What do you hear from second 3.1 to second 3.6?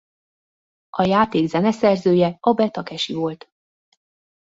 volt.